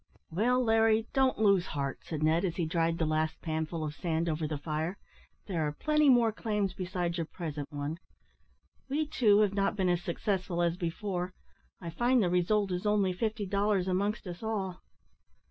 [0.31, 4.27] "Well, Larry, don't lose heart," said Ned, as he dried the last panful of sand
[4.27, 4.97] over the fire,
[5.45, 7.99] "there are plenty more claims beside your present one.
[8.89, 11.35] We, too, have not been as successful as before.
[11.79, 14.81] I find the result is only fifty dollars amongst us all."